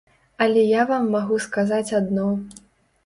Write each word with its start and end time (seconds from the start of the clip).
Але 0.45 0.63
я 0.79 0.85
вам 0.93 1.05
магу 1.17 1.37
сказаць 1.45 1.85
адно. 2.01 2.27